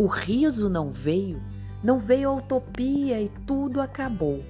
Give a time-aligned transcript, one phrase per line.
[0.00, 1.42] o riso não veio,
[1.84, 4.42] não veio a utopia e tudo acabou.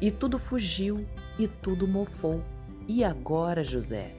[0.00, 1.06] E tudo fugiu
[1.38, 2.42] e tudo mofou.
[2.88, 4.16] E agora, José?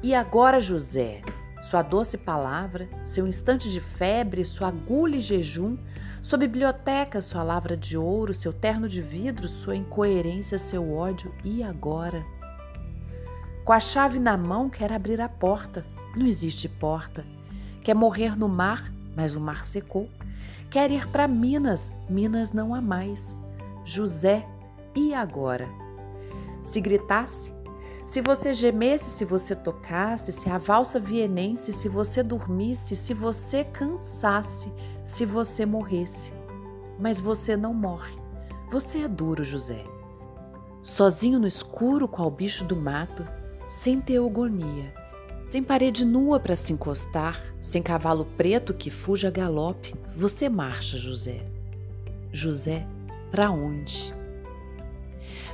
[0.00, 1.22] E agora, José?
[1.60, 5.76] Sua doce palavra, seu instante de febre, sua agulha e jejum,
[6.22, 11.34] sua biblioteca, sua lavra de ouro, seu terno de vidro, sua incoerência, seu ódio.
[11.42, 12.24] E agora?
[13.64, 15.84] Com a chave na mão, quer abrir a porta.
[16.16, 17.26] Não existe porta.
[17.82, 20.08] Quer morrer no mar, mas o mar secou.
[20.70, 23.40] Quer ir para Minas, Minas não há mais.
[23.84, 24.46] José,
[24.94, 25.68] e agora?
[26.62, 27.52] Se gritasse,
[28.04, 33.64] se você gemesse, se você tocasse, se a valsa vienense, se você dormisse, se você
[33.64, 34.70] cansasse,
[35.04, 36.32] se você morresse.
[36.98, 38.14] Mas você não morre.
[38.70, 39.84] Você é duro, José.
[40.82, 43.26] Sozinho no escuro, qual bicho do mato,
[43.66, 44.92] sem teogonia,
[45.44, 50.96] sem parede nua para se encostar, sem cavalo preto que fuja a galope, você marcha,
[50.96, 51.44] José.
[52.32, 52.86] José,
[53.30, 54.14] para onde?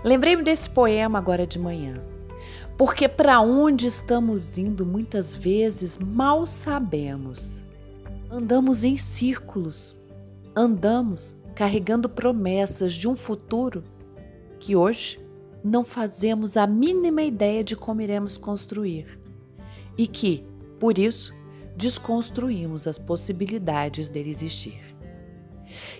[0.02, 2.00] Lembrei-me desse poema agora de manhã.
[2.78, 7.62] Porque para onde estamos indo muitas vezes mal sabemos.
[8.30, 9.98] Andamos em círculos,
[10.56, 13.84] andamos carregando promessas de um futuro
[14.58, 15.20] que hoje
[15.62, 19.19] não fazemos a mínima ideia de como iremos construir
[19.96, 20.44] e que,
[20.78, 21.34] por isso,
[21.76, 24.90] desconstruímos as possibilidades dele existir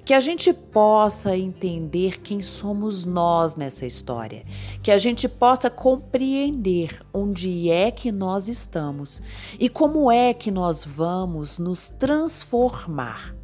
[0.05, 4.45] que a gente possa entender quem somos nós nessa história,
[4.83, 9.23] que a gente possa compreender onde é que nós estamos
[9.59, 13.35] e como é que nós vamos nos transformar.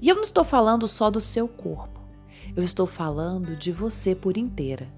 [0.00, 2.00] E eu não estou falando só do seu corpo,
[2.56, 4.97] eu estou falando de você por inteira.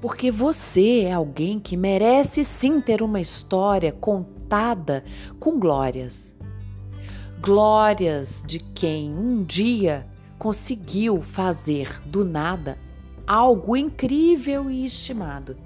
[0.00, 5.04] Porque você é alguém que merece sim ter uma história contada
[5.40, 6.36] com glórias
[7.40, 10.06] glórias de quem um dia
[10.38, 12.78] conseguiu fazer do nada
[13.26, 15.56] algo incrível e estimado.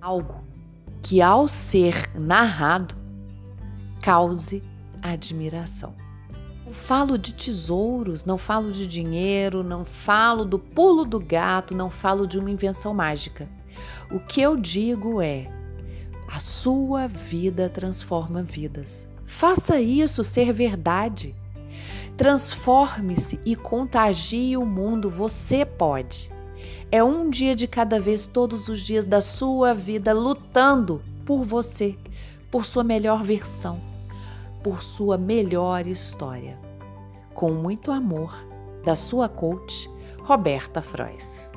[0.00, 0.44] Algo
[1.02, 2.94] que, ao ser narrado,
[4.02, 4.62] cause
[5.00, 5.94] admiração.
[6.70, 12.26] Falo de tesouros, não falo de dinheiro, não falo do pulo do gato, não falo
[12.26, 13.48] de uma invenção mágica.
[14.10, 15.50] O que eu digo é:
[16.28, 19.08] a sua vida transforma vidas.
[19.24, 21.34] Faça isso ser verdade.
[22.16, 26.30] Transforme-se e contagie o mundo, você pode.
[26.92, 31.96] É um dia de cada vez, todos os dias da sua vida, lutando por você,
[32.50, 33.80] por sua melhor versão,
[34.62, 36.58] por sua melhor história.
[37.34, 38.34] Com muito amor,
[38.84, 39.90] da sua coach,
[40.22, 41.50] Roberta Frois.